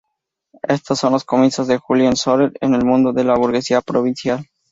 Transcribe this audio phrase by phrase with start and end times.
[0.63, 4.47] Estos son los comienzos de Julien Sorel en el mundo de la burguesía provincial.